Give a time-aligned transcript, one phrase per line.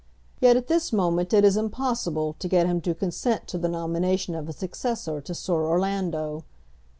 [0.39, 4.33] Yet at this moment it is impossible to get him to consent to the nomination
[4.33, 6.43] of a successor to Sir Orlando."